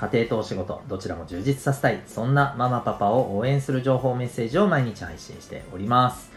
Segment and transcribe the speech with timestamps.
[0.00, 6.30] 家庭とお仕事、どちらも充実させたい、そんなママパパを応援する情報メッセージを毎日配信しております。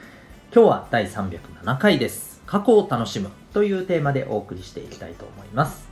[0.53, 2.41] 今日は第307回です。
[2.45, 5.88] 過去を楽しむというテーマでお送りしていきたいと思います。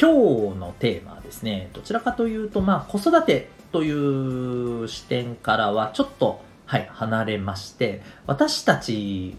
[0.00, 0.08] 今
[0.54, 9.36] 日のテーマはですね、どちらかというと、まあ、子育てという視点からはちょっと、はい、離れまして、私たち、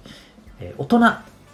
[0.59, 0.99] えー、大人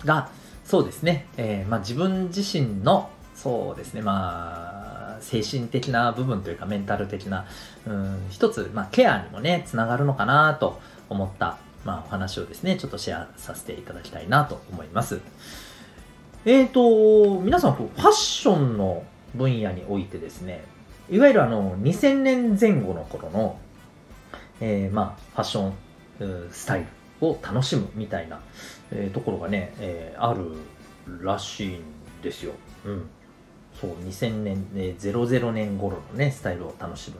[0.04, 0.30] が、
[0.66, 4.75] そうですね、えー、まあ、自分自身の、そうですね、まあ、
[5.22, 7.46] 精神的な部分というかメンタル的な、
[7.88, 15.22] うん、一つ、まあ、ケアにもね、つながるのかなと思った、まあ、お話をですね、ちょっとシェアさせていただきたいなと思います。
[16.46, 20.64] えっ、ー、と、皆さん、ファッションの分野においてですね、
[21.10, 23.60] いわゆるあの、2000年前後の頃の、
[24.62, 26.86] えー、まあ、ファッションスタイ
[27.22, 28.42] ルを楽しむみたいな、
[28.92, 30.56] えー、ところがね、えー、ある
[31.22, 31.82] らしいん
[32.22, 32.54] ですよ。
[32.86, 33.10] うん。
[33.80, 37.18] そう2000年、えー、00年頃のねスタイルを楽しむ、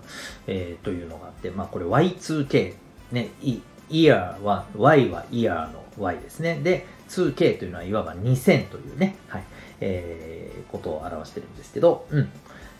[0.48, 2.74] えー、というのがあってまあこれ Y2K
[3.12, 9.44] ねイイヤーは Y はイヤーの Y ですねで 2K というのはいわば2000というね、はい
[9.82, 12.30] えー、ことを表してるんですけど、うん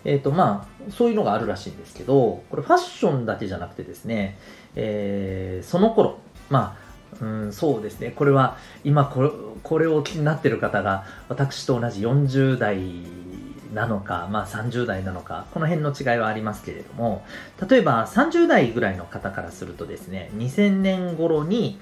[0.04, 4.38] えっ、ー、とまあそういうのがあるらしいんですけどこれファッションだけじゃなくてですね、
[4.76, 6.86] えー、その頃まあ
[7.22, 8.12] うん、そうですね。
[8.12, 9.30] これは今これ
[9.64, 12.78] これを気になってる方が私と同じ40代
[13.76, 17.26] なのか、まあ、30代なのか、この辺の違いはありますけれども、
[17.70, 21.78] 例えば30代ぐらいの方からするとですね、2000年頃に、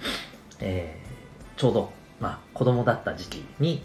[0.59, 3.83] えー、ちょうど、まあ、子供だった時期に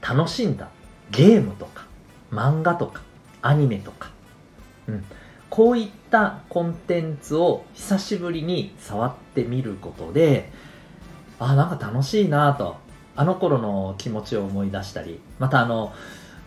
[0.00, 0.68] 楽しんだ
[1.10, 1.86] ゲームとか、
[2.30, 3.02] 漫画とか、
[3.42, 4.10] アニメとか、
[4.86, 5.04] うん、
[5.50, 10.52] こういったコンテンツを久しぶりに触ってみることで、
[11.40, 12.76] あ、なんか楽しいなと、
[13.16, 15.92] あの頃の気持ちを思い出したり、またあの、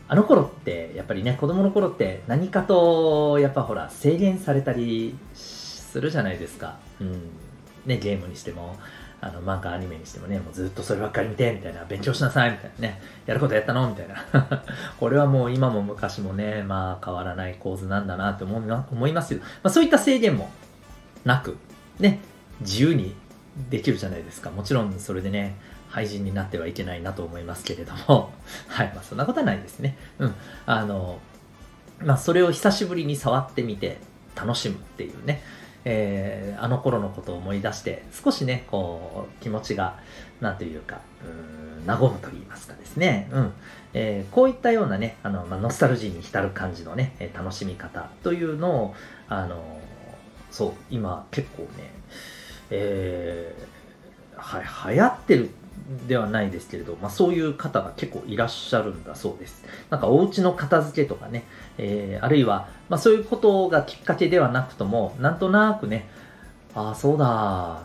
[0.09, 7.29] あの頃ってやっぱりね子供の頃って何かとやっぱほら制限されたりするじゃないですか、うん。
[7.85, 8.75] ね、ゲームにしても
[9.19, 14.63] あの漫画アニメにしてもねもうずっとそればっかり見てみたいな勉強しなさいみたいなねやることやったのみたいな。
[14.99, 20.49] これはもう今も昔もねまあ変わらない構図なんだなって思思いますけど、まあ、そういった制限も
[21.25, 21.57] なく
[21.99, 22.19] ね
[22.61, 23.15] 自由に
[23.69, 24.51] できるじゃないですか。
[24.51, 25.55] もちろんそれでね
[25.89, 28.31] 廃人になってはいけないなと思いますけれども、
[28.67, 29.97] はい、まあ、そんなことはないですね。
[30.19, 30.35] うん。
[30.65, 31.19] あの、
[32.03, 33.97] まあ、それを久しぶりに触ってみて
[34.35, 35.41] 楽しむっていうね、
[35.85, 39.97] えー、あの頃のことを思い出して、少しね、こう、気持ちが、
[40.41, 43.29] なんというか、うん、和むと言いますかですね。
[43.31, 43.53] うん。
[43.93, 48.95] えー、こういったようなね、あの、まあ、ノスタルジーに浸る感じのね、楽しみ方というのを、
[49.29, 49.79] あの、
[50.51, 51.91] そう、今結構ね、
[52.69, 55.49] えー、は、流行ってる
[56.07, 59.63] ではないですけれど、まあ、そういう方が結構いらっしゃるんだそうです。
[59.89, 61.45] なんかお家の片付けとかね、
[61.77, 66.07] えー、あるいは、まあ、そういうことがきっかけではなくとも、なんとなくね、
[66.75, 67.81] ああ、そうだ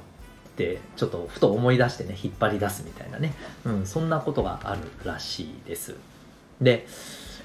[0.52, 5.94] ってちょっとふと思い出してね、引っ張り出すみたいなね、うん、そんなことがあるらしいです。
[6.60, 6.86] で、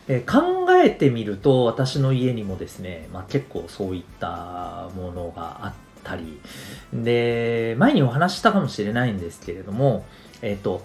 [0.07, 6.39] えー、考えてみると、私の家にもですね、まあ、結構そういったものがあったり、
[6.93, 10.05] で、前にお話したかもしれないんですけれども、
[10.41, 10.83] えっ、ー、と、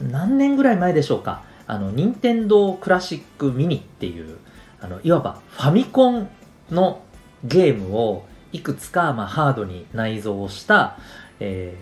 [0.00, 4.38] 何年ぐらい前でしょうか、あの、任天堂クラシックミニっていう、
[4.80, 6.28] あの、いわばファミコン
[6.70, 7.02] の
[7.44, 10.98] ゲームをいくつか、まあ、ハードに内蔵した、
[11.40, 11.76] え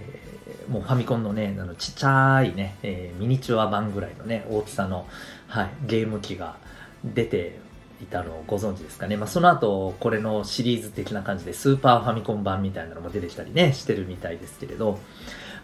[0.69, 5.07] ー、もうファミコンのね、あのちっちゃいね、えー、ミニチュア版ぐらいのね、大きさの、
[5.49, 6.57] はい、ゲーム機が
[7.05, 7.59] 出て
[8.03, 9.17] いたのをご存知ですかね。
[9.17, 14.99] まあ、その後、これのシリーズ的な感じで、スーパーファミコン版みたいなのも出てきたりね、してるみたいですけれど、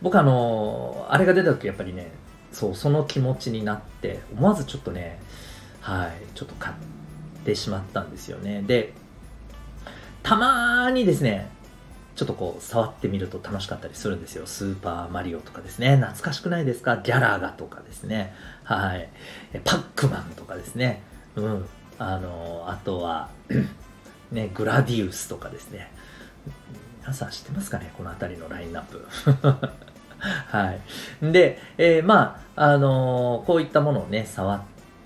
[0.00, 2.12] 僕あのあれが出た時やっぱりね
[2.52, 5.20] そうその気持ちになって思わずちょっとね
[5.80, 6.76] はいちょっと買っ
[7.44, 8.92] てしまったんですよねで
[10.22, 11.50] たまにですね
[12.14, 14.46] ちょっとこう触ってみると楽しかったりするんですよ。
[14.46, 15.96] スーパーマリオとかですね。
[15.96, 16.96] 懐かしくないですか？
[16.96, 18.34] ギャラガとかですね。
[18.64, 19.08] はい。
[19.64, 21.02] パックマンとかですね。
[21.36, 21.66] うん。
[21.98, 23.28] あの、あとは
[24.32, 25.90] ね、グラディウスとかですね。
[27.00, 27.92] 皆さん知ってますかね？
[27.96, 29.06] この辺りのラインナップ。
[30.18, 30.72] は
[31.22, 31.32] い。
[31.32, 34.60] で、えー、まあ、あのー、こういったものをね、触っ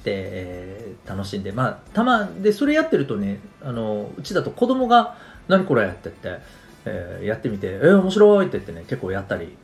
[0.04, 5.16] えー楽しんで、まあ、たま、で、それやってるとね、あの、うちだと子供が、
[5.48, 6.42] 何これって言って、
[6.84, 9.56] えーやってみて、えー面白いって言ってね、結構やったり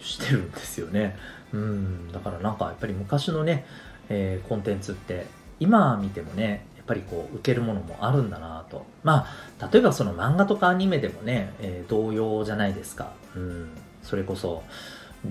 [0.00, 1.16] してるんですよね。
[1.52, 3.64] うん、だからなんかやっぱり昔のね、
[4.10, 5.26] えーコンテンツって、
[5.60, 8.86] 今見てもね、ぱりこう、受けるものもあるんだなと。
[9.02, 9.26] ま
[9.60, 13.12] あ、例えばその漫画とかアニメでもね、えー同様じゃないですか。
[13.34, 13.68] うん、
[14.02, 14.62] それこそ、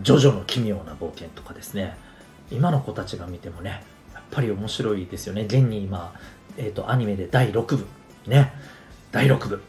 [0.01, 1.97] ジョジョの奇妙な冒険とかですね。
[2.51, 5.43] 今の子たちが見てもね、やっぱり面白いですよね。
[5.43, 6.13] 現に今、
[6.57, 7.85] えっ、と、アニメで第6部。
[8.27, 8.53] ね。
[9.11, 9.61] 第6部。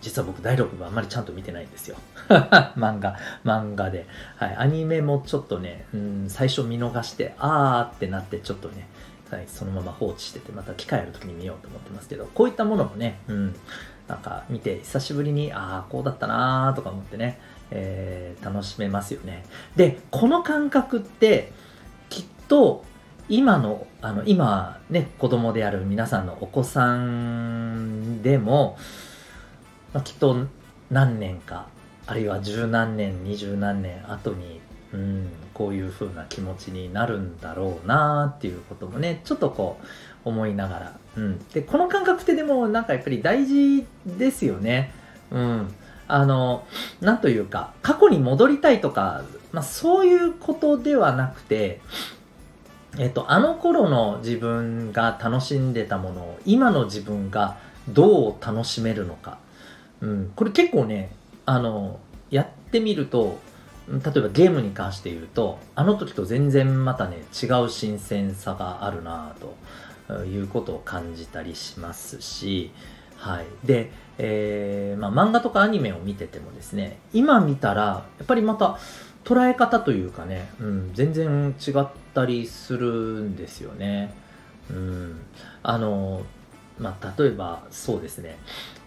[0.00, 1.96] 実は僕第6部あんまりちゃんと見てないんですよ。
[2.76, 4.06] 漫画、漫画で。
[4.36, 4.56] はい。
[4.56, 8.86] アニメもちょっとね、うん、最初見逃して、あーってなってちょっとね、
[9.30, 13.56] はい、そのまま放置してて、また機会ある時に見ようと思ってますけど、こういったものもね、うん、
[14.06, 17.40] なんか見て久しぶりに、ああ、こうだったなーとか思ってね、
[17.70, 19.44] えー楽しめますよね。
[19.74, 21.52] で、この感覚って、
[22.08, 22.84] きっと、
[23.28, 28.78] 今の、あの、今ね、子供である皆さんのお子さんでも、
[29.92, 30.46] ま、きっと
[30.90, 31.66] 何年か、
[32.06, 34.60] あるいは十何年、二十何年後に、
[34.96, 39.78] うん、こういう風な気持ちになるんだろうなっていうこともね、ちょっとこ
[40.24, 41.38] う思いながら、うん。
[41.50, 44.92] で、この感覚ってでもなんかやっぱり大事ですよね。
[45.30, 45.74] うん。
[46.08, 46.66] あの、
[47.02, 49.22] なんというか、過去に戻りたいとか、
[49.52, 51.80] まあそういうことではなくて、
[52.98, 57.58] えっと、あの頃の自分が楽しんでたものを今の自分が
[57.88, 59.38] どう楽しめるのか。
[60.00, 61.10] うん、これ結構ね、
[61.44, 62.00] あの、
[62.30, 63.38] やってみると、
[63.88, 72.72] 例えばゲームに関して言うと、あの時と全然またね、違う新鮮さがあるなぁということを感じたりしますし、
[73.16, 73.46] はい。
[73.64, 77.82] で、えーまあ、漫画とかアニメを見ててもですね、今見たら、
[78.18, 78.78] やっぱりまた
[79.24, 84.12] 捉え方というかね、うん、全然違ったりするんですよね。
[84.68, 85.20] うん。
[85.62, 86.22] あの、
[86.78, 88.36] まあ、例えばそうですね、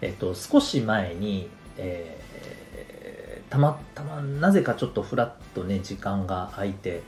[0.02, 2.59] えっと、少し前に、えー
[3.50, 7.02] たまたまなぜかちょっとフラッとね時間が空いて、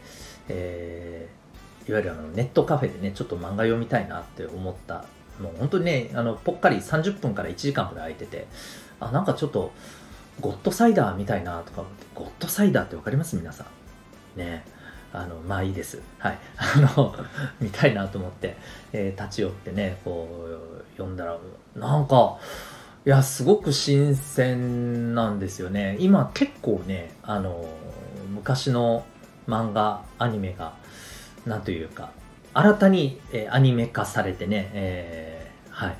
[0.48, 1.42] えー
[1.90, 5.04] いわゆるあのネットカフェでねちょっと漫画読みたいなって思った
[5.42, 8.48] もう本当にねあのぽっかり30分から1時間くらい空いてて
[9.00, 9.72] あなんかちょっと
[10.40, 13.36] ゴッドサイダーみたいなとか思ってゴッドサイダーってわかります？
[13.36, 13.66] 皆さ
[14.36, 14.40] ん。
[14.40, 14.64] ね。
[15.12, 16.00] あのまあいいです。
[16.20, 16.38] はい。
[16.56, 17.16] あの
[17.60, 18.56] 見たいなと思って、
[18.94, 21.38] えー立ち寄ってねこう読んだら
[21.76, 22.38] なんか
[23.04, 25.98] いやすごく新鮮なんですよね。
[26.00, 27.66] 今結構ねあの
[28.32, 29.06] 昔の
[29.48, 30.76] 漫画アニメが
[31.48, 32.12] なんというか
[32.54, 35.98] 新たに、えーアニメ化されてね、えーはい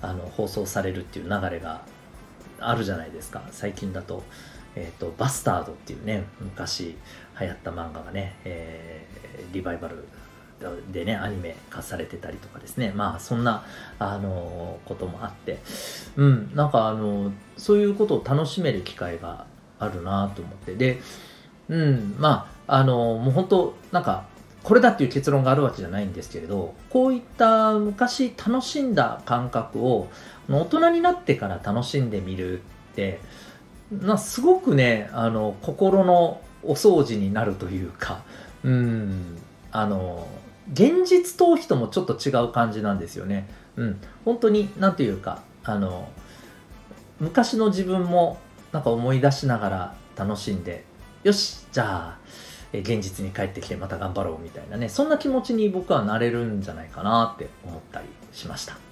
[0.00, 1.82] あの放送されるっていう流れが
[2.60, 3.42] あるじゃないですか。
[3.50, 4.22] 最近だと,、
[4.76, 6.96] えー、とバスタードっていうね昔
[7.40, 10.06] 流行った漫画がね、えーリバイバル
[10.92, 12.92] でねアニメ化されてたりとかですね。
[12.94, 13.64] まあそんな
[13.98, 15.58] あのこともあって。
[16.16, 19.46] うんなんかあのそういうことを楽しめる機会が
[19.78, 20.74] あるなと思って。
[20.74, 21.00] で
[21.68, 24.24] うんまああのもう本当なんか
[24.62, 30.08] これだっていう結論があるわけじゃないんですけれどこういった昔楽しんだ感覚を
[30.48, 32.62] 大人になってから楽しんでみるっ
[32.94, 33.20] て
[33.92, 38.22] なすごくねあの心のお掃除になるというか。
[38.64, 39.38] うん
[39.70, 40.26] あの
[40.72, 43.48] 現実逃避ともちょっと違う感じなんですよね。
[43.76, 46.08] うん、本当に何というかあの
[47.20, 48.38] 昔の自分も
[48.72, 50.84] なんか思い出しながら楽しんで
[51.22, 52.18] よしじゃあ
[52.72, 58.83] 現実に帰ってきてまた頑張ろうみたいなねそんな気持ちに僕はなれるんじゃないかなって思ったりしました。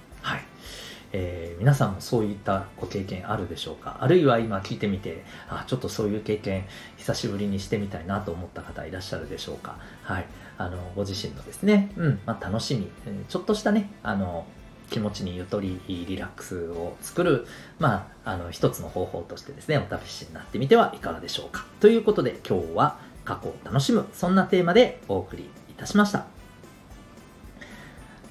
[1.13, 3.97] えー皆さんもそういったご経験あるでしょうか？
[4.01, 6.65] あるいは今聞いてみてあちょっとそういう経験
[6.97, 9.77] 久しぶりにしてみたいなと思った方いらっしゃるでしょうか？
[10.03, 10.25] はい。
[10.57, 12.19] あのご自身のですね、うん。
[12.25, 12.89] まあ、楽しみ。
[13.29, 14.45] ちょっとしたねあの
[14.89, 17.47] 気持ちにゆとりリラックスを作る、
[17.79, 21.65] まあ、あの一つの方法としてですねお試しになってみてはいかがでしょうか？
[21.79, 26.25] ということで今日は過去を楽しむそんなテーマでお送りいたしました。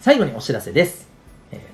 [0.01, 1.12] 最後にお知らせです。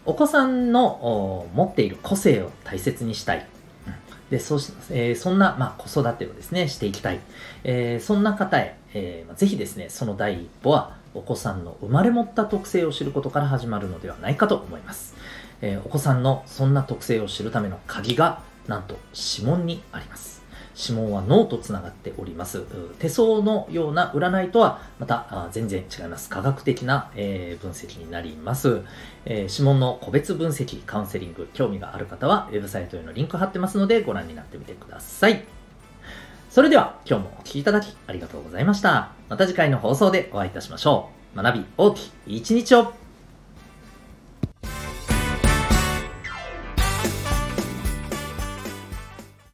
[0.07, 3.39] お子さんの持っている個性を大切にしたい。
[3.87, 3.95] うん
[4.31, 7.21] でそうしえーそんな、まあ、子育てをですね、していきたい。
[7.65, 15.15] えーそんな方へ、えーまあぜひですね、その第一歩は、お子さんの生まれ持った特性を知ることから始まるのではないかと思います。
[15.63, 20.38] えーお子さんのそんな特性を知るための鍵が、なんと指紋にあります。
[20.81, 22.63] 指紋は脳とつながっております。
[23.01, 26.29] 手相のような占いとはまた全然違います。
[26.29, 28.83] 科学的な、え分析になります。
[29.25, 35.45] え指紋の個別分析、カウンセリング、興味がある方はウェブサイトへのリンク貼ってますのでご覧になってみてください。
[36.49, 39.11] それでは今日もお聴きいただきありがとうございました。
[39.29, 41.43] また次回の放送でお会いいたしましょう。
[41.43, 42.93] 学び大きい一日を